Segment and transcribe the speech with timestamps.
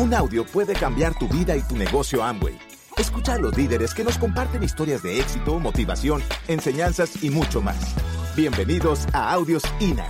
[0.00, 2.58] Un audio puede cambiar tu vida y tu negocio Amway.
[2.96, 7.94] Escucha a los líderes que nos comparten historias de éxito, motivación, enseñanzas y mucho más.
[8.34, 10.08] Bienvenidos a Audios INA.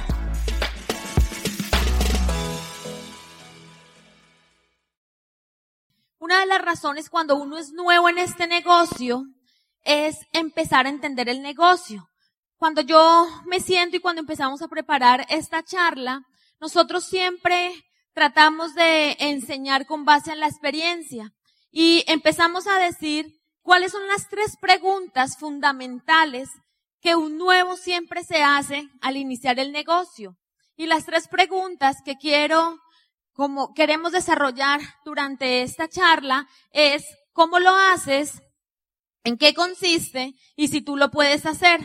[6.20, 9.24] Una de las razones cuando uno es nuevo en este negocio
[9.82, 12.08] es empezar a entender el negocio.
[12.58, 16.22] Cuando yo me siento y cuando empezamos a preparar esta charla,
[16.60, 17.89] nosotros siempre
[18.20, 21.32] tratamos de enseñar con base en la experiencia
[21.70, 26.50] y empezamos a decir cuáles son las tres preguntas fundamentales
[27.00, 30.36] que un nuevo siempre se hace al iniciar el negocio.
[30.76, 32.78] Y las tres preguntas que quiero,
[33.32, 38.42] como queremos desarrollar durante esta charla es cómo lo haces,
[39.24, 41.80] en qué consiste y si tú lo puedes hacer.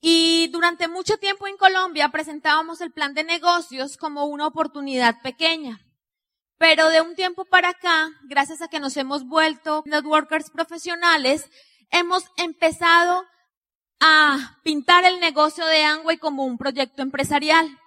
[0.00, 5.80] Y durante mucho tiempo en Colombia presentábamos el plan de negocios como una oportunidad pequeña.
[6.56, 11.50] Pero de un tiempo para acá, gracias a que nos hemos vuelto networkers profesionales,
[11.90, 13.24] hemos empezado
[14.00, 17.78] a pintar el negocio de Angway como un proyecto empresarial.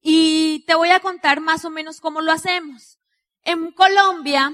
[0.00, 2.98] Y te voy a contar más o menos cómo lo hacemos.
[3.42, 4.52] En Colombia,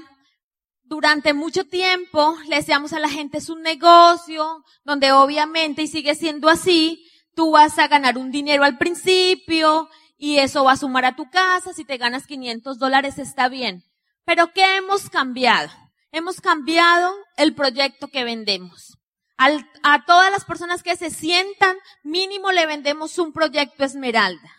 [0.83, 6.13] durante mucho tiempo le decíamos a la gente es un negocio donde obviamente, y sigue
[6.13, 7.03] siendo así,
[7.35, 11.29] tú vas a ganar un dinero al principio y eso va a sumar a tu
[11.29, 11.73] casa.
[11.73, 13.83] Si te ganas 500 dólares está bien.
[14.25, 15.69] Pero ¿qué hemos cambiado?
[16.11, 18.97] Hemos cambiado el proyecto que vendemos.
[19.37, 24.49] a todas las personas que se sientan, mínimo le vendemos un proyecto esmeralda.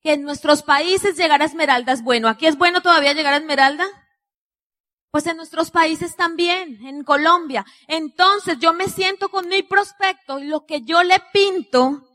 [0.00, 2.28] Que en nuestros países llegar a esmeralda es bueno.
[2.28, 3.86] ¿Aquí es bueno todavía llegar a esmeralda?
[5.10, 7.66] Pues en nuestros países también, en Colombia.
[7.86, 12.11] Entonces yo me siento con mi prospecto y lo que yo le pinto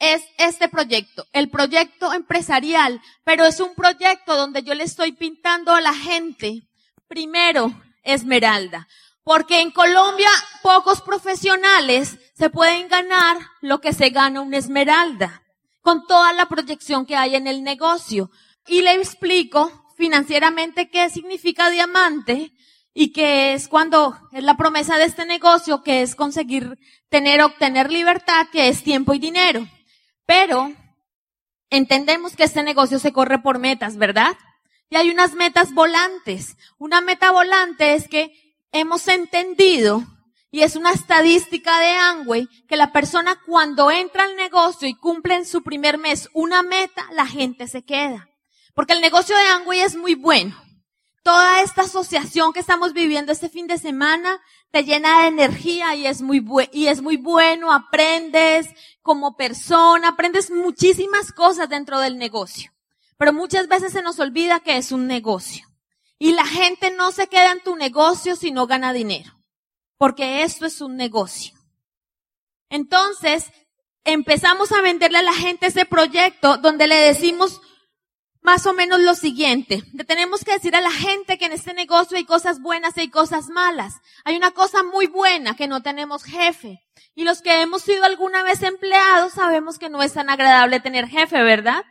[0.00, 5.72] es este proyecto, el proyecto empresarial, pero es un proyecto donde yo le estoy pintando
[5.72, 6.62] a la gente,
[7.06, 8.88] primero, esmeralda.
[9.22, 10.30] Porque en Colombia
[10.62, 15.42] pocos profesionales se pueden ganar lo que se gana un esmeralda,
[15.82, 18.30] con toda la proyección que hay en el negocio.
[18.66, 22.54] Y le explico financieramente qué significa diamante
[22.94, 26.78] y que es cuando es la promesa de este negocio, que es conseguir
[27.10, 29.68] tener, obtener libertad, que es tiempo y dinero.
[30.30, 30.72] Pero
[31.70, 34.38] entendemos que este negocio se corre por metas, ¿verdad?
[34.88, 36.56] Y hay unas metas volantes.
[36.78, 40.04] Una meta volante es que hemos entendido,
[40.52, 45.34] y es una estadística de Angway, que la persona cuando entra al negocio y cumple
[45.34, 48.28] en su primer mes una meta, la gente se queda.
[48.72, 50.54] Porque el negocio de Angway es muy bueno.
[51.24, 54.40] Toda esta asociación que estamos viviendo este fin de semana
[54.70, 58.68] te llena de energía y es muy, y es muy bueno, aprendes
[59.02, 62.72] como persona, aprendes muchísimas cosas dentro del negocio.
[63.16, 65.66] Pero muchas veces se nos olvida que es un negocio.
[66.18, 69.32] Y la gente no se queda en tu negocio si no gana dinero.
[69.98, 71.54] Porque esto es un negocio.
[72.68, 73.50] Entonces,
[74.04, 77.60] empezamos a venderle a la gente ese proyecto donde le decimos,
[78.42, 79.82] más o menos lo siguiente.
[80.06, 83.10] Tenemos que decir a la gente que en este negocio hay cosas buenas y hay
[83.10, 83.94] cosas malas.
[84.24, 86.80] Hay una cosa muy buena que no tenemos jefe.
[87.14, 91.06] Y los que hemos sido alguna vez empleados sabemos que no es tan agradable tener
[91.06, 91.84] jefe, ¿verdad?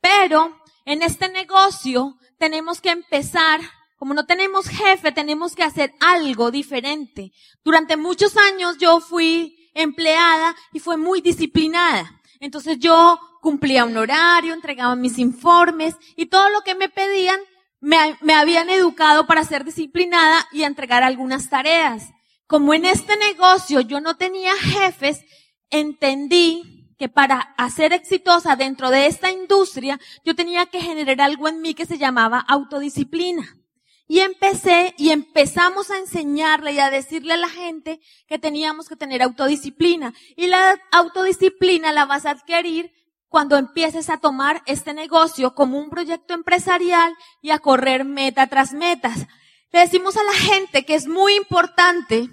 [0.00, 3.60] Pero en este negocio tenemos que empezar,
[3.96, 7.32] como no tenemos jefe, tenemos que hacer algo diferente.
[7.64, 12.20] Durante muchos años yo fui empleada y fue muy disciplinada.
[12.40, 17.40] Entonces yo cumplía un horario, entregaba mis informes y todo lo que me pedían
[17.80, 22.10] me, me habían educado para ser disciplinada y entregar algunas tareas.
[22.46, 25.24] Como en este negocio yo no tenía jefes,
[25.70, 31.60] entendí que para hacer exitosa dentro de esta industria, yo tenía que generar algo en
[31.60, 33.58] mí que se llamaba autodisciplina.
[34.06, 37.98] Y empecé y empezamos a enseñarle y a decirle a la gente
[38.28, 40.14] que teníamos que tener autodisciplina.
[40.36, 42.92] Y la autodisciplina la vas a adquirir
[43.32, 48.74] cuando empieces a tomar este negocio como un proyecto empresarial y a correr meta tras
[48.74, 49.26] metas.
[49.72, 52.28] Le decimos a la gente que es muy importante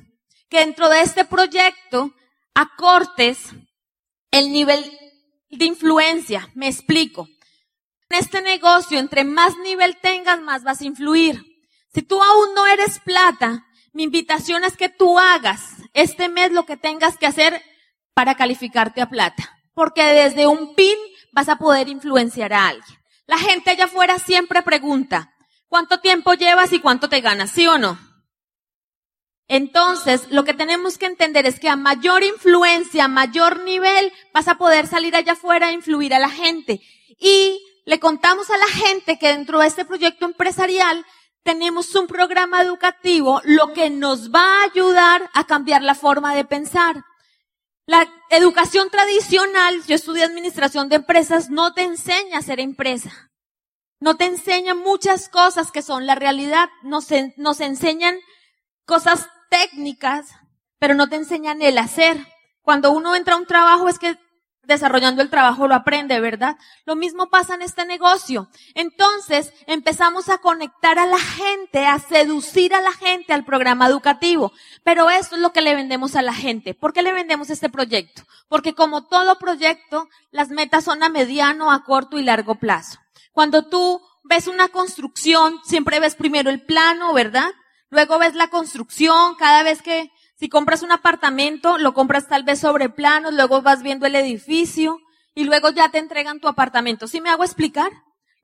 [0.50, 2.12] que dentro de este proyecto
[2.54, 3.40] acortes
[4.32, 4.84] el nivel
[5.50, 6.50] de influencia.
[6.54, 7.30] Me explico.
[8.10, 11.42] En este negocio, entre más nivel tengas, más vas a influir.
[11.94, 15.62] Si tú aún no eres plata, mi invitación es que tú hagas
[15.94, 17.64] este mes lo que tengas que hacer
[18.14, 20.98] para calificarte a plata porque desde un pin
[21.32, 23.00] vas a poder influenciar a alguien.
[23.28, 25.34] La gente allá afuera siempre pregunta,
[25.70, 27.52] ¿cuánto tiempo llevas y cuánto te ganas?
[27.52, 27.98] ¿Sí o no?
[29.48, 34.50] Entonces, lo que tenemos que entender es que a mayor influencia, a mayor nivel, vas
[34.50, 36.82] a poder salir allá afuera e influir a la gente.
[37.18, 41.06] Y le contamos a la gente que dentro de este proyecto empresarial
[41.44, 46.44] tenemos un programa educativo, lo que nos va a ayudar a cambiar la forma de
[46.44, 47.06] pensar.
[47.90, 53.32] La educación tradicional, yo estudié administración de empresas, no te enseña a ser empresa.
[54.00, 56.70] No te enseña muchas cosas que son la realidad.
[56.84, 57.08] Nos,
[57.38, 58.20] nos enseñan
[58.86, 60.30] cosas técnicas,
[60.78, 62.24] pero no te enseñan el hacer.
[62.62, 64.20] Cuando uno entra a un trabajo es que
[64.70, 66.58] desarrollando el trabajo lo aprende, ¿verdad?
[66.86, 68.48] Lo mismo pasa en este negocio.
[68.74, 74.54] Entonces empezamos a conectar a la gente, a seducir a la gente al programa educativo.
[74.86, 76.74] Pero esto es lo que le vendemos a la gente.
[76.74, 78.24] ¿Por qué le vendemos este proyecto?
[78.48, 83.00] Porque como todo proyecto, las metas son a mediano, a corto y largo plazo.
[83.34, 87.50] Cuando tú ves una construcción, siempre ves primero el plano, ¿verdad?
[87.90, 92.60] Luego ves la construcción, cada vez que si compras un apartamento, lo compras tal vez
[92.60, 95.02] sobre planos, luego vas viendo el edificio
[95.36, 97.08] y luego ya te entregan tu apartamento.
[97.08, 97.92] ¿Sí me hago explicar?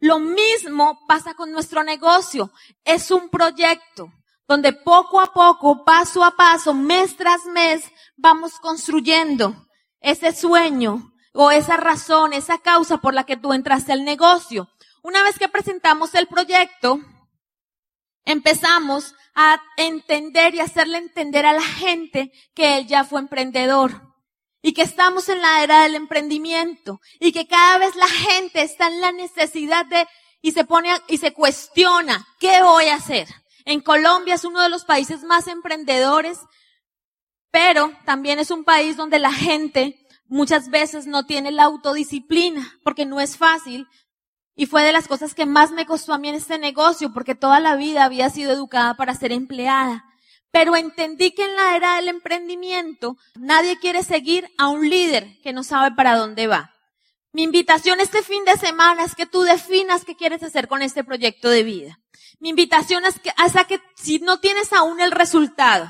[0.02, 2.52] Lo mismo pasa con nuestro negocio.
[2.84, 4.12] Es un proyecto
[4.46, 9.56] donde poco a poco, paso a paso, mes tras mes, vamos construyendo
[10.02, 14.68] ese sueño o esa razón, esa causa por la que tú entraste al negocio.
[15.02, 17.00] Una vez que presentamos el proyecto,
[18.26, 24.02] empezamos a entender y hacerle entender a la gente que él ya fue emprendedor
[24.62, 28.88] y que estamos en la era del emprendimiento y que cada vez la gente está
[28.88, 30.08] en la necesidad de
[30.42, 33.28] y se pone y se cuestiona, ¿qué voy a hacer?
[33.66, 36.38] En Colombia es uno de los países más emprendedores,
[37.52, 43.06] pero también es un país donde la gente muchas veces no tiene la autodisciplina, porque
[43.06, 43.88] no es fácil
[44.56, 47.36] y fue de las cosas que más me costó a mí en este negocio, porque
[47.36, 50.06] toda la vida había sido educada para ser empleada.
[50.52, 55.52] Pero entendí que en la era del emprendimiento nadie quiere seguir a un líder que
[55.52, 56.72] no sabe para dónde va.
[57.34, 61.04] Mi invitación este fin de semana es que tú definas qué quieres hacer con este
[61.04, 62.00] proyecto de vida.
[62.40, 65.90] Mi invitación es que, hasta que si no tienes aún el resultado,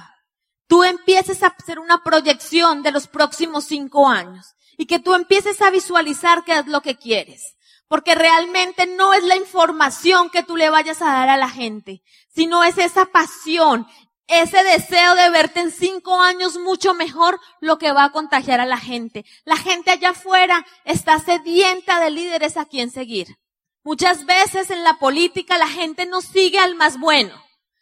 [0.68, 5.62] tú empieces a hacer una proyección de los próximos cinco años y que tú empieces
[5.62, 7.55] a visualizar qué es lo que quieres.
[7.88, 12.02] Porque realmente no es la información que tú le vayas a dar a la gente,
[12.34, 13.88] sino es esa pasión,
[14.28, 18.66] ese deseo de verte en cinco años mucho mejor lo que va a contagiar a
[18.66, 19.24] la gente.
[19.44, 23.38] La gente allá afuera está sedienta de líderes a quien seguir.
[23.84, 27.40] Muchas veces en la política la gente no sigue al más bueno,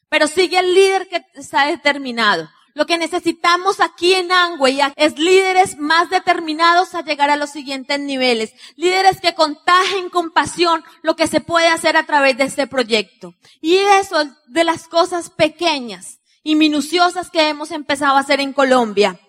[0.10, 2.50] pero sigue al líder que está determinado.
[2.76, 8.00] Lo que necesitamos aquí en Angway es líderes más determinados a llegar a los siguientes
[8.00, 8.54] niveles.
[8.76, 13.36] Líderes que contagien con pasión lo que se puede hacer a través de este proyecto.
[13.62, 18.54] Y eso es de las cosas pequeñas y minuciosas que hemos empezado a hacer en
[18.54, 19.20] Colombia.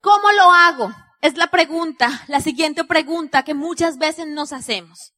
[0.00, 0.94] ¿Cómo lo hago?
[1.20, 5.12] Es la pregunta, la siguiente pregunta que muchas veces nos hacemos.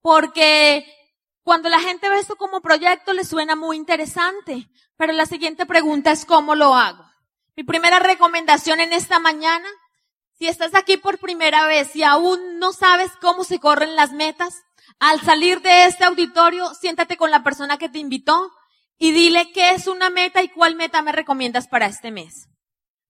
[0.00, 0.86] Porque
[1.48, 4.68] cuando la gente ve esto como proyecto le suena muy interesante,
[4.98, 7.02] pero la siguiente pregunta es ¿cómo lo hago?
[7.56, 9.66] Mi primera recomendación en esta mañana,
[10.38, 14.62] si estás aquí por primera vez y aún no sabes cómo se corren las metas,
[14.98, 18.52] al salir de este auditorio, siéntate con la persona que te invitó
[18.98, 22.50] y dile qué es una meta y cuál meta me recomiendas para este mes.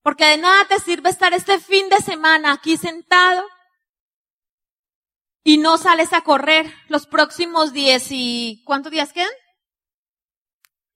[0.01, 3.43] Porque de nada te sirve estar este fin de semana aquí sentado
[5.43, 9.29] y no sales a correr los próximos 10 y ¿cuántos días quedan?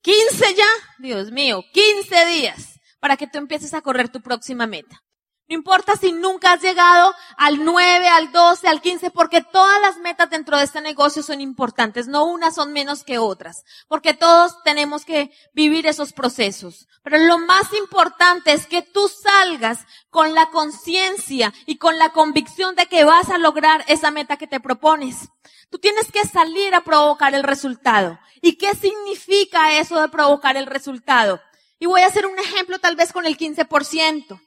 [0.02, 0.66] 15 ya,
[0.98, 5.03] Dios mío, 15 días para que tú empieces a correr tu próxima meta.
[5.46, 9.98] No importa si nunca has llegado al 9, al 12, al 15, porque todas las
[9.98, 12.06] metas dentro de este negocio son importantes.
[12.06, 16.88] No unas son menos que otras, porque todos tenemos que vivir esos procesos.
[17.02, 22.74] Pero lo más importante es que tú salgas con la conciencia y con la convicción
[22.74, 25.28] de que vas a lograr esa meta que te propones.
[25.68, 28.18] Tú tienes que salir a provocar el resultado.
[28.40, 31.40] ¿Y qué significa eso de provocar el resultado?
[31.78, 34.40] Y voy a hacer un ejemplo tal vez con el 15%.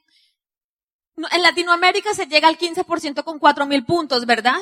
[1.30, 4.56] En Latinoamérica se llega al 15% con 4.000 puntos, ¿verdad?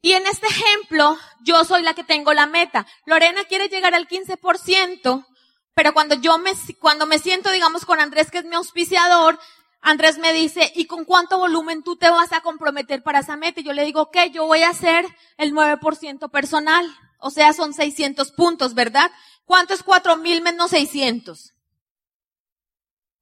[0.00, 2.86] Y en este ejemplo, yo soy la que tengo la meta.
[3.06, 5.26] Lorena quiere llegar al 15%,
[5.74, 9.38] pero cuando yo me, cuando me siento, digamos, con Andrés, que es mi auspiciador,
[9.80, 13.60] Andrés me dice, ¿y con cuánto volumen tú te vas a comprometer para esa meta?
[13.60, 15.06] Y yo le digo, ok, yo voy a hacer
[15.36, 16.86] el 9% personal.
[17.18, 19.10] O sea, son 600 puntos, ¿verdad?
[19.44, 21.52] ¿Cuánto es 4.000 menos 600?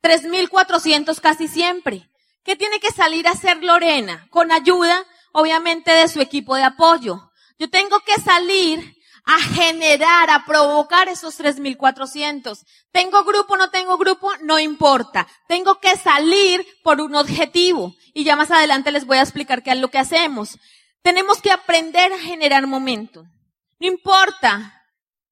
[0.03, 2.09] 3.400 casi siempre.
[2.45, 4.27] ¿Qué tiene que salir a hacer Lorena?
[4.31, 7.31] Con ayuda, obviamente, de su equipo de apoyo.
[7.59, 12.65] Yo tengo que salir a generar, a provocar esos 3.400.
[12.91, 14.31] ¿Tengo grupo, no tengo grupo?
[14.43, 15.27] No importa.
[15.47, 17.95] Tengo que salir por un objetivo.
[18.15, 20.59] Y ya más adelante les voy a explicar qué es lo que hacemos.
[21.03, 23.27] Tenemos que aprender a generar momentum.
[23.79, 24.83] No importa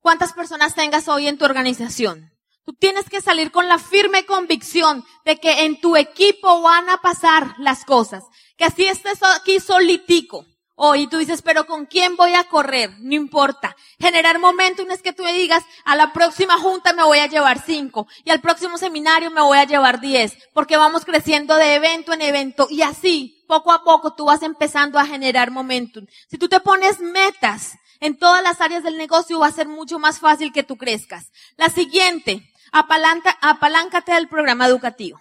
[0.01, 2.33] cuántas personas tengas hoy en tu organización.
[2.69, 6.99] Tú tienes que salir con la firme convicción de que en tu equipo van a
[6.99, 8.23] pasar las cosas.
[8.59, 10.45] Que así estés aquí solitico.
[10.75, 12.91] Hoy tú dices, pero ¿con quién voy a correr?
[12.99, 13.75] No importa.
[13.99, 17.63] Generar momentum es que tú me digas, a la próxima junta me voy a llevar
[17.65, 22.13] cinco y al próximo seminario me voy a llevar diez, porque vamos creciendo de evento
[22.13, 26.05] en evento y así, poco a poco, tú vas empezando a generar momentum.
[26.31, 29.99] Si tú te pones metas en todas las áreas del negocio, va a ser mucho
[29.99, 31.33] más fácil que tú crezcas.
[31.57, 35.21] La siguiente, Apalanca, apaláncate del programa educativo.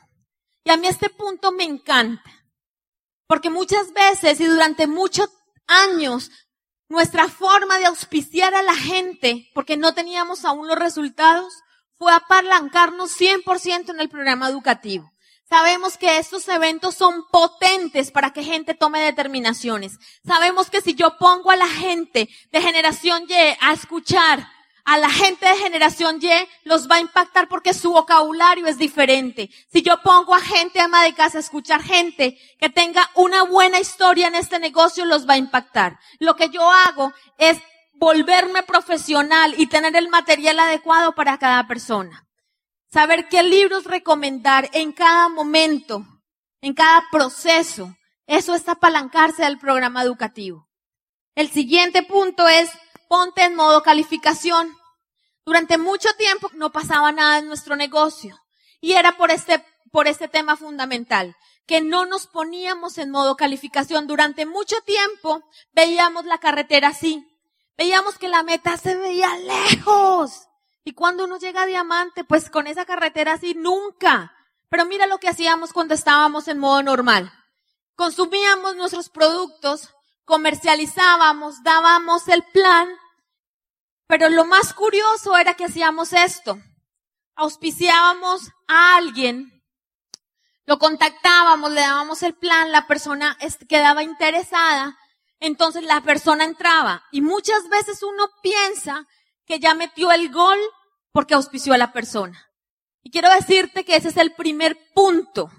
[0.64, 2.30] Y a mí este punto me encanta.
[3.28, 5.30] Porque muchas veces y durante muchos
[5.68, 6.32] años
[6.90, 11.54] nuestra forma de auspiciar a la gente, porque no teníamos aún los resultados,
[11.98, 15.12] fue apalancarnos 100% en el programa educativo.
[15.50, 19.98] Sabemos que estos eventos son potentes para que gente tome determinaciones.
[20.26, 24.48] Sabemos que si yo pongo a la gente de generación Y a escuchar
[24.88, 26.30] a la gente de generación Y
[26.64, 29.50] los va a impactar porque su vocabulario es diferente.
[29.70, 33.82] Si yo pongo a gente ama de casa a escuchar gente que tenga una buena
[33.82, 36.00] historia en este negocio, los va a impactar.
[36.20, 37.58] Lo que yo hago es
[37.96, 42.26] volverme profesional y tener el material adecuado para cada persona.
[42.90, 46.06] Saber qué libros recomendar en cada momento,
[46.62, 47.94] en cada proceso.
[48.26, 50.70] Eso es apalancarse del programa educativo.
[51.36, 52.72] El siguiente punto es
[53.08, 54.76] ponte en modo calificación.
[55.46, 58.40] Durante mucho tiempo no pasaba nada en nuestro negocio.
[58.82, 61.36] Y era por este, por este tema fundamental,
[61.66, 64.08] que no nos poníamos en modo calificación.
[64.08, 67.26] Durante mucho tiempo veíamos la carretera así.
[67.78, 70.48] Veíamos que la meta se veía lejos.
[70.84, 74.34] Y cuando uno llega a diamante, pues con esa carretera así, nunca.
[74.70, 77.32] Pero mira lo que hacíamos cuando estábamos en modo normal.
[77.96, 79.94] Consumíamos nuestros productos
[80.28, 82.90] comercializábamos, dábamos el plan,
[84.08, 86.60] pero lo más curioso era que hacíamos esto.
[87.36, 89.64] Auspiciábamos a alguien,
[90.66, 93.38] lo contactábamos, le dábamos el plan, la persona
[93.70, 94.98] quedaba interesada,
[95.40, 97.06] entonces la persona entraba.
[97.14, 99.08] Y muchas veces uno piensa
[99.46, 100.60] que ya metió el gol
[101.14, 102.52] porque auspició a la persona.
[103.02, 105.50] Y quiero decirte que ese es el primer punto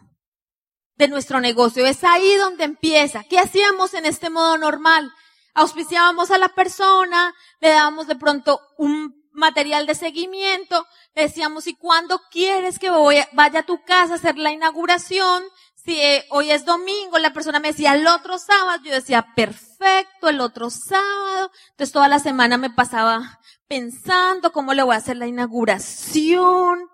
[0.98, 1.86] de nuestro negocio.
[1.86, 3.24] Es ahí donde empieza.
[3.24, 5.12] ¿Qué hacíamos en este modo normal?
[5.54, 11.74] Auspiciábamos a la persona, le dábamos de pronto un material de seguimiento, le decíamos, ¿y
[11.74, 12.90] cuándo quieres que
[13.32, 15.44] vaya a tu casa a hacer la inauguración?
[15.74, 20.28] Si eh, hoy es domingo, la persona me decía el otro sábado, yo decía, perfecto,
[20.28, 21.50] el otro sábado.
[21.70, 26.88] Entonces toda la semana me pasaba pensando cómo le voy a hacer la inauguración.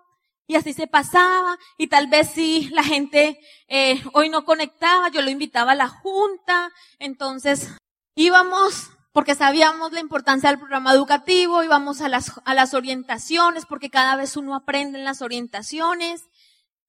[0.47, 5.21] Y así se pasaba, y tal vez si la gente eh, hoy no conectaba, yo
[5.21, 7.69] lo invitaba a la junta, entonces
[8.15, 13.89] íbamos porque sabíamos la importancia del programa educativo, íbamos a las, a las orientaciones, porque
[13.89, 16.23] cada vez uno aprende en las orientaciones,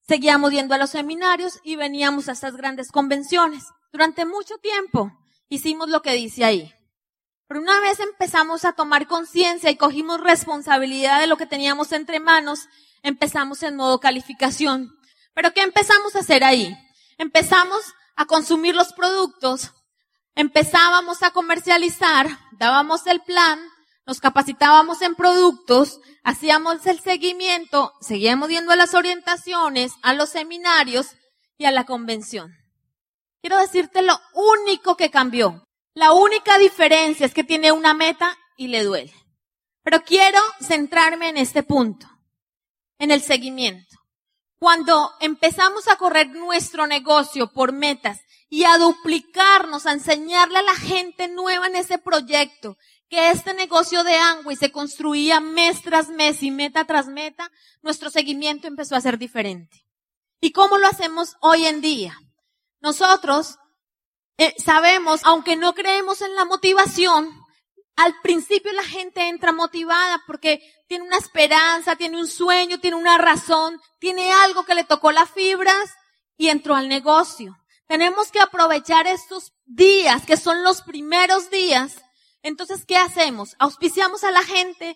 [0.05, 3.63] seguíamos yendo a los seminarios y veníamos a estas grandes convenciones.
[3.93, 5.09] Durante mucho tiempo
[5.47, 6.73] hicimos lo que dice ahí.
[7.47, 12.19] Pero una vez empezamos a tomar conciencia y cogimos responsabilidad de lo que teníamos entre
[12.19, 12.67] manos,
[13.03, 14.91] empezamos en modo calificación.
[15.33, 16.75] Pero ¿qué empezamos a hacer ahí?
[17.17, 17.81] Empezamos
[18.15, 19.71] a consumir los productos,
[20.35, 23.59] empezábamos a comercializar, dábamos el plan,
[24.05, 31.15] nos capacitábamos en productos, hacíamos el seguimiento, seguíamos yendo a las orientaciones, a los seminarios
[31.57, 32.55] y a la convención.
[33.41, 35.63] Quiero decirte lo único que cambió.
[35.93, 39.13] La única diferencia es que tiene una meta y le duele.
[39.83, 42.07] Pero quiero centrarme en este punto
[42.99, 43.95] en el seguimiento.
[44.59, 50.75] Cuando empezamos a correr nuestro negocio por metas y a duplicarnos, a enseñarle a la
[50.75, 52.77] gente nueva en ese proyecto
[53.09, 57.51] que este negocio de Angway se construía mes tras mes y meta tras meta,
[57.81, 59.85] nuestro seguimiento empezó a ser diferente.
[60.41, 62.17] ¿Y cómo lo hacemos hoy en día?
[62.81, 63.57] Nosotros
[64.37, 67.29] eh, sabemos, aunque no creemos en la motivación,
[67.97, 73.17] al principio la gente entra motivada porque tiene una esperanza, tiene un sueño, tiene una
[73.17, 75.95] razón, tiene algo que le tocó las fibras
[76.37, 77.57] y entró al negocio.
[77.87, 82.03] Tenemos que aprovechar estos días, que son los primeros días.
[82.43, 83.55] Entonces, ¿qué hacemos?
[83.57, 84.95] Auspiciamos a la gente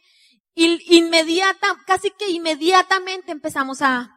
[0.53, 4.15] y inmediata, casi que inmediatamente empezamos a,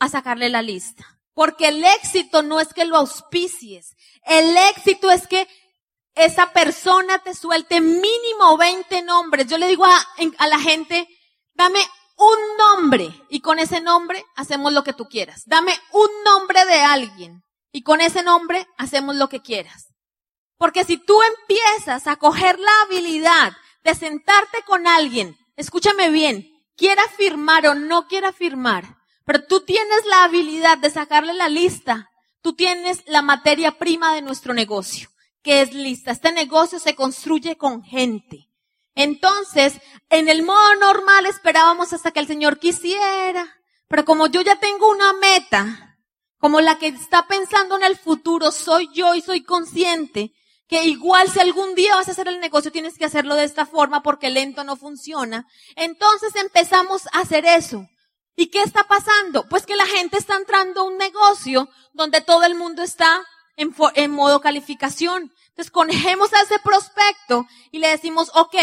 [0.00, 1.20] a sacarle la lista.
[1.34, 3.94] Porque el éxito no es que lo auspicies.
[4.24, 5.46] El éxito es que
[6.16, 9.46] esa persona te suelte mínimo 20 nombres.
[9.46, 10.06] Yo le digo a,
[10.38, 11.06] a, la gente,
[11.54, 11.78] dame
[12.16, 15.42] un nombre y con ese nombre hacemos lo que tú quieras.
[15.46, 19.88] Dame un nombre de alguien y con ese nombre hacemos lo que quieras.
[20.58, 23.52] Porque si tú empiezas a coger la habilidad
[23.84, 28.96] de sentarte con alguien, escúchame bien, quiera firmar o no quiera firmar,
[29.26, 34.22] pero tú tienes la habilidad de sacarle la lista, tú tienes la materia prima de
[34.22, 35.10] nuestro negocio,
[35.46, 36.10] que es lista.
[36.10, 38.48] Este negocio se construye con gente.
[38.96, 39.74] Entonces,
[40.10, 43.46] en el modo normal esperábamos hasta que el Señor quisiera,
[43.86, 46.00] pero como yo ya tengo una meta,
[46.38, 50.32] como la que está pensando en el futuro soy yo y soy consciente,
[50.66, 53.66] que igual si algún día vas a hacer el negocio tienes que hacerlo de esta
[53.66, 55.46] forma porque lento no funciona.
[55.76, 57.86] Entonces empezamos a hacer eso.
[58.34, 59.48] ¿Y qué está pasando?
[59.48, 63.24] Pues que la gente está entrando a un negocio donde todo el mundo está
[63.56, 65.32] en, en modo calificación.
[65.56, 68.54] Entonces cogemos a ese prospecto y le decimos, ok,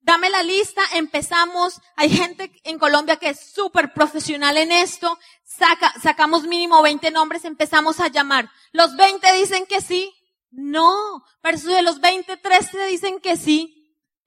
[0.00, 1.80] dame la lista, empezamos.
[1.94, 5.16] Hay gente en Colombia que es súper profesional en esto.
[5.44, 8.50] Saca, sacamos mínimo 20 nombres, empezamos a llamar.
[8.72, 10.12] Los 20 dicen que sí,
[10.50, 13.77] no, pero de los 23 te dicen que sí.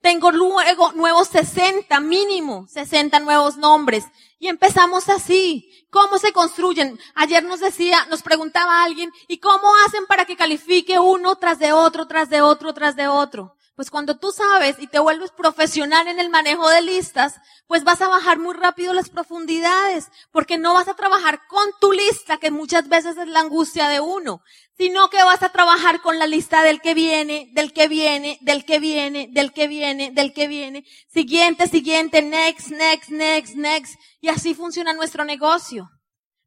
[0.02, 4.04] Tengo luego nuevos 60, mínimo 60 nuevos nombres.
[4.40, 5.86] Y empezamos así.
[5.90, 6.98] ¿Cómo se construyen?
[7.14, 11.72] Ayer nos decía, nos preguntaba alguien, ¿y cómo hacen para que califique uno tras de
[11.72, 13.54] otro, tras de otro, tras de otro?
[13.74, 17.36] Pues cuando tú sabes y te vuelves profesional en el manejo de listas,
[17.66, 21.90] pues vas a bajar muy rápido las profundidades, porque no vas a trabajar con tu
[21.90, 24.42] lista, que muchas veces es la angustia de uno,
[24.76, 28.66] sino que vas a trabajar con la lista del que viene, del que viene, del
[28.66, 34.28] que viene, del que viene, del que viene, siguiente, siguiente, next, next, next, next, y
[34.28, 35.88] así funciona nuestro negocio.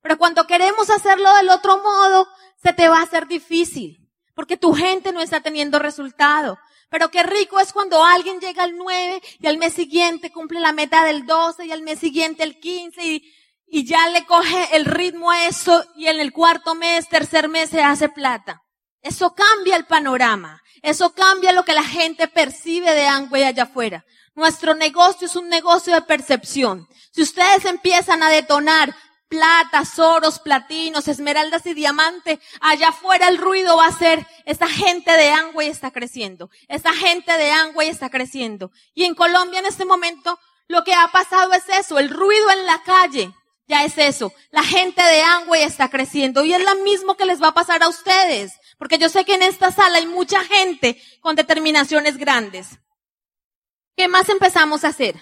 [0.02, 2.28] Pero cuando queremos hacerlo del otro modo,
[2.62, 3.98] se te va a hacer difícil,
[4.36, 6.60] porque tu gente no está teniendo resultado.
[6.90, 10.72] Pero qué rico es cuando alguien llega al 9 y al mes siguiente cumple la
[10.72, 13.34] meta del 12 y al mes siguiente el 15 y,
[13.68, 17.70] y ya le coge el ritmo a eso y en el cuarto mes, tercer mes
[17.70, 18.62] se hace plata.
[19.02, 20.62] Eso cambia el panorama.
[20.82, 24.06] Eso cambia lo que la gente percibe de Angway allá afuera.
[24.36, 26.88] Nuestro negocio es un negocio de percepción.
[27.12, 28.96] Si ustedes empiezan a detonar
[29.28, 35.12] plata, oros, platinos, esmeraldas y diamante, allá afuera el ruido va a ser, esa gente
[35.12, 38.72] de Angway está creciendo, esa gente de Angway está creciendo.
[38.94, 42.66] Y en Colombia en este momento lo que ha pasado es eso, el ruido en
[42.66, 43.34] la calle,
[43.68, 44.32] ya es eso.
[44.52, 47.84] La gente de Angway está creciendo y es lo mismo que les va a pasar
[47.84, 52.80] a ustedes, porque yo sé que en esta sala hay mucha gente con determinaciones grandes.
[53.96, 55.16] ¿Qué más empezamos a hacer?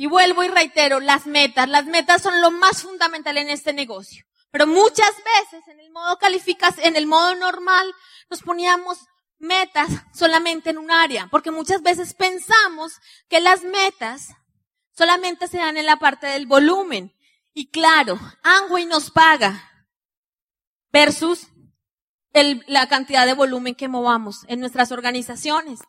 [0.00, 1.68] Y vuelvo y reitero, las metas.
[1.68, 4.24] Las metas son lo más fundamental en este negocio.
[4.50, 7.86] Pero muchas veces en el modo calificas, en el modo normal,
[8.30, 8.98] nos poníamos
[9.38, 14.28] metas solamente en un área, porque muchas veces pensamos que las metas
[14.96, 17.14] solamente se dan en la parte del volumen.
[17.52, 19.84] Y claro, Angway nos paga
[20.92, 21.48] versus
[22.68, 25.80] la cantidad de volumen que movamos en nuestras organizaciones.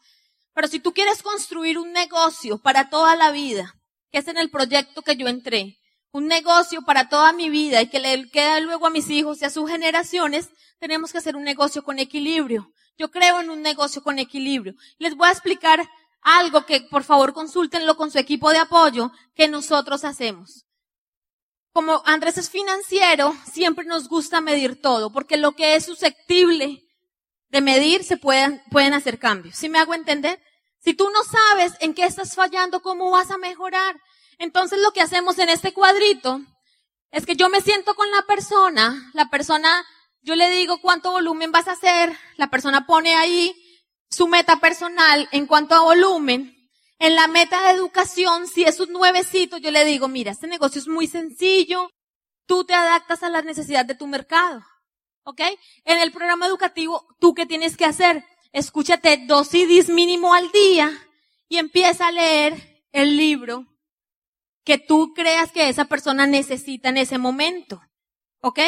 [0.53, 3.77] Pero si tú quieres construir un negocio para toda la vida,
[4.11, 5.77] que es en el proyecto que yo entré,
[6.11, 9.45] un negocio para toda mi vida y que le queda luego a mis hijos y
[9.45, 12.71] a sus generaciones, tenemos que hacer un negocio con equilibrio.
[12.97, 14.75] Yo creo en un negocio con equilibrio.
[14.97, 15.87] Les voy a explicar
[16.21, 20.65] algo que por favor consúltenlo con su equipo de apoyo que nosotros hacemos.
[21.73, 26.83] Como Andrés es financiero, siempre nos gusta medir todo, porque lo que es susceptible
[27.47, 29.55] de medir se pueden, pueden hacer cambios.
[29.55, 30.41] ¿Sí me hago entender?
[30.83, 33.99] Si tú no sabes en qué estás fallando, ¿cómo vas a mejorar?
[34.39, 36.41] Entonces lo que hacemos en este cuadrito
[37.11, 39.85] es que yo me siento con la persona, la persona,
[40.21, 43.55] yo le digo cuánto volumen vas a hacer, la persona pone ahí
[44.09, 46.57] su meta personal en cuanto a volumen.
[46.97, 50.79] En la meta de educación, si es un nuevecito, yo le digo, mira, este negocio
[50.79, 51.89] es muy sencillo,
[52.45, 54.63] tú te adaptas a las necesidades de tu mercado.
[55.23, 55.41] ¿Ok?
[55.85, 58.23] En el programa educativo, ¿tú qué tienes que hacer?
[58.51, 60.91] Escúchate dos CDs mínimo al día
[61.47, 63.65] y empieza a leer el libro
[64.63, 67.81] que tú creas que esa persona necesita en ese momento.
[68.41, 68.59] ¿Ok?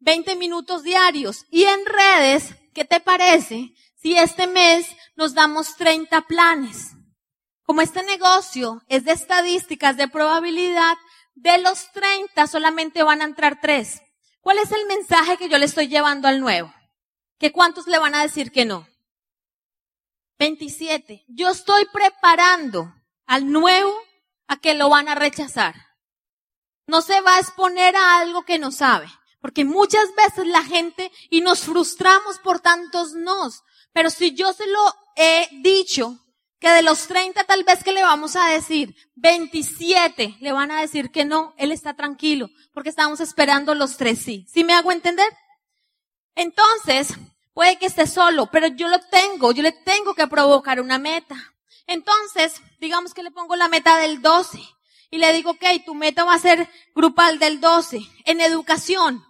[0.00, 1.46] 20 minutos diarios.
[1.50, 6.92] Y en redes, ¿qué te parece si este mes nos damos 30 planes?
[7.62, 10.96] Como este negocio es de estadísticas de probabilidad,
[11.34, 14.02] de los 30 solamente van a entrar 3.
[14.40, 16.72] ¿Cuál es el mensaje que yo le estoy llevando al nuevo?
[17.38, 18.86] ¿Que cuántos le van a decir que no?
[20.42, 21.24] 27.
[21.28, 22.92] Yo estoy preparando
[23.26, 23.94] al nuevo
[24.48, 25.76] a que lo van a rechazar.
[26.88, 29.06] No se va a exponer a algo que no sabe.
[29.40, 34.66] Porque muchas veces la gente, y nos frustramos por tantos nos, pero si yo se
[34.66, 34.80] lo
[35.14, 36.18] he dicho,
[36.58, 40.80] que de los 30 tal vez que le vamos a decir, 27 le van a
[40.80, 44.44] decir que no, él está tranquilo, porque estamos esperando los tres sí.
[44.52, 45.32] ¿Sí me hago entender?
[46.34, 47.16] Entonces,
[47.54, 51.36] Puede que esté solo, pero yo lo tengo, yo le tengo que provocar una meta.
[51.86, 54.58] Entonces, digamos que le pongo la meta del 12
[55.10, 58.00] y le digo, ok, tu meta va a ser grupal del 12.
[58.24, 59.22] En educación,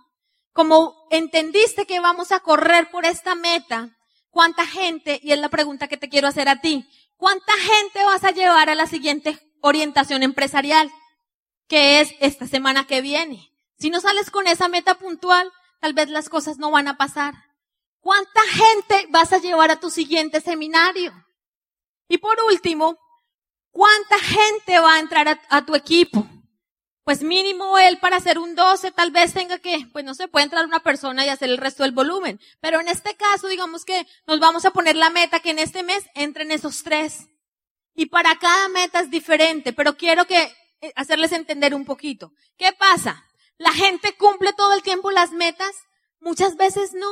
[0.52, 3.90] como entendiste que vamos a correr por esta meta,
[4.30, 8.22] ¿cuánta gente, y es la pregunta que te quiero hacer a ti, cuánta gente vas
[8.22, 10.92] a llevar a la siguiente orientación empresarial,
[11.66, 13.50] que es esta semana que viene?
[13.78, 17.34] Si no sales con esa meta puntual, tal vez las cosas no van a pasar.
[18.02, 21.12] ¿Cuánta gente vas a llevar a tu siguiente seminario?
[22.08, 22.98] Y por último,
[23.70, 26.26] ¿cuánta gente va a entrar a, tu equipo?
[27.04, 30.44] Pues mínimo él para hacer un 12 tal vez tenga que, pues no se puede
[30.44, 32.40] entrar una persona y hacer el resto del volumen.
[32.60, 35.84] Pero en este caso, digamos que nos vamos a poner la meta que en este
[35.84, 37.28] mes entren esos tres.
[37.94, 42.32] Y para cada meta es diferente, pero quiero que eh, hacerles entender un poquito.
[42.58, 43.24] ¿Qué pasa?
[43.58, 45.76] La gente cumple todo el tiempo las metas,
[46.18, 47.08] muchas veces no.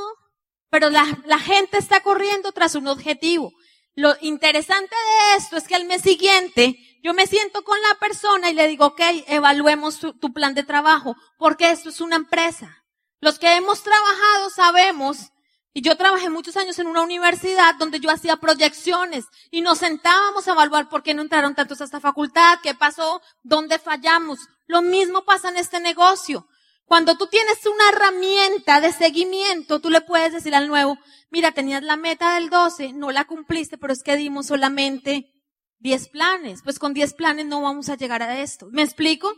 [0.71, 3.53] Pero la, la gente está corriendo tras un objetivo.
[3.95, 8.51] Lo interesante de esto es que al mes siguiente yo me siento con la persona
[8.51, 12.85] y le digo, ok, evaluemos tu, tu, plan de trabajo, porque esto es una empresa.
[13.21, 15.33] Los que hemos trabajado sabemos,
[15.73, 20.49] y yo trabajé muchos años en una universidad donde yo hacía proyecciones y nos sentábamos
[20.49, 24.41] a evaluar por qué no entraron tantos a esta facultad, qué pasó, dónde fallamos.
[24.67, 26.47] Lo mismo pasa en este negocio.
[26.91, 30.99] Cuando tú tienes una herramienta de seguimiento, tú le puedes decir al nuevo,
[31.31, 35.31] mira, tenías la meta del 12, no la cumpliste, pero es que dimos solamente
[35.79, 36.63] 10 planes.
[36.65, 38.67] Pues con 10 planes no vamos a llegar a esto.
[38.73, 39.33] ¿Me explico?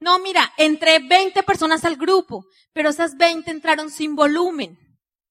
[0.00, 4.76] No, mira, entré 20 personas al grupo, pero esas 20 entraron sin volumen.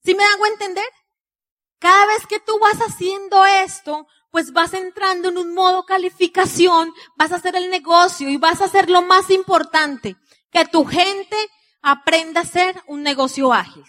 [0.01, 0.87] ¿Sí me hago entender?
[1.79, 7.33] Cada vez que tú vas haciendo esto, pues vas entrando en un modo calificación, vas
[7.33, 10.15] a hacer el negocio y vas a hacer lo más importante,
[10.51, 11.35] que tu gente
[11.85, 13.83] aprenda a ser un negocio ágil.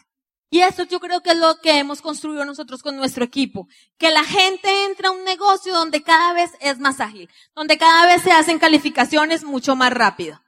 [0.50, 3.68] Y eso yo creo que es lo que hemos construido nosotros con nuestro equipo.
[3.96, 8.04] Que la gente entra a un negocio donde cada vez es más ágil, donde cada
[8.06, 10.40] vez se hacen calificaciones mucho más rápido.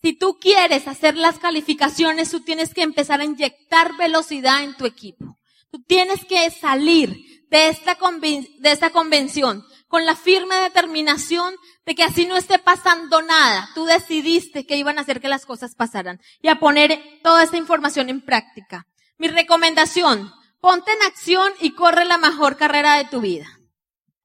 [0.00, 4.86] Si tú quieres hacer las calificaciones, tú tienes que empezar a inyectar velocidad en tu
[4.86, 5.36] equipo.
[5.70, 11.54] Tú tienes que salir de esta, de esta convención con la firme determinación
[11.86, 13.70] de que así no esté pasando nada.
[13.74, 17.56] Tú decidiste que iban a hacer que las cosas pasaran y a poner toda esta
[17.56, 18.86] información en práctica.
[19.16, 23.46] Mi recomendación, ponte en acción y corre la mejor carrera de tu vida.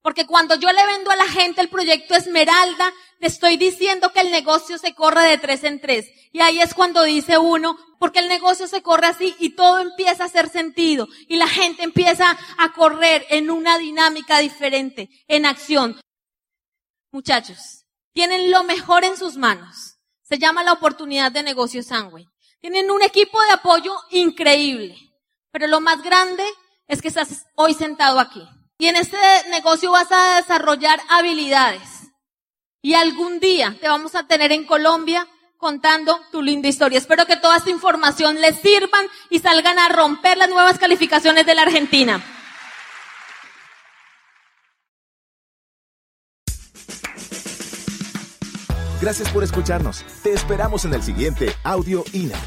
[0.01, 4.19] Porque cuando yo le vendo a la gente el proyecto Esmeralda, le estoy diciendo que
[4.19, 6.11] el negocio se corre de tres en tres.
[6.33, 10.23] Y ahí es cuando dice uno, porque el negocio se corre así y todo empieza
[10.23, 11.07] a hacer sentido.
[11.29, 16.01] Y la gente empieza a correr en una dinámica diferente, en acción.
[17.13, 19.95] Muchachos, tienen lo mejor en sus manos.
[20.23, 22.27] Se llama la oportunidad de negocio Sangway.
[22.59, 24.97] Tienen un equipo de apoyo increíble.
[25.49, 26.43] Pero lo más grande
[26.87, 28.45] es que estás hoy sentado aquí.
[28.77, 29.15] Y en este
[29.49, 32.02] negocio vas a desarrollar habilidades.
[32.85, 35.25] Y algún día te vamos a tener en Colombia
[35.57, 36.97] contando tu linda historia.
[36.99, 41.55] Espero que toda esta información les sirvan y salgan a romper las nuevas calificaciones de
[41.55, 42.21] la Argentina.
[49.01, 50.03] Gracias por escucharnos.
[50.21, 52.37] Te esperamos en el siguiente Audio INA.